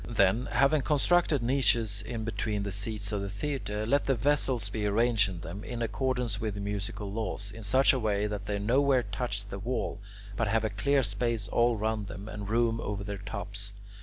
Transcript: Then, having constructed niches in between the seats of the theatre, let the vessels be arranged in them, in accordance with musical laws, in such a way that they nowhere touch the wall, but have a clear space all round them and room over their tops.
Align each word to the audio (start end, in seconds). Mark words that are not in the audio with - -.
Then, 0.09 0.47
having 0.47 0.81
constructed 0.81 1.43
niches 1.43 2.01
in 2.01 2.23
between 2.23 2.63
the 2.63 2.71
seats 2.71 3.11
of 3.11 3.21
the 3.21 3.29
theatre, 3.29 3.85
let 3.85 4.07
the 4.07 4.15
vessels 4.15 4.67
be 4.67 4.87
arranged 4.87 5.29
in 5.29 5.41
them, 5.41 5.63
in 5.63 5.83
accordance 5.83 6.41
with 6.41 6.57
musical 6.57 7.11
laws, 7.11 7.51
in 7.51 7.63
such 7.63 7.93
a 7.93 7.99
way 7.99 8.25
that 8.25 8.47
they 8.47 8.57
nowhere 8.57 9.03
touch 9.03 9.45
the 9.45 9.59
wall, 9.59 9.99
but 10.35 10.47
have 10.47 10.63
a 10.63 10.71
clear 10.71 11.03
space 11.03 11.47
all 11.47 11.77
round 11.77 12.07
them 12.07 12.27
and 12.27 12.49
room 12.49 12.81
over 12.81 13.03
their 13.03 13.19
tops. 13.19 13.73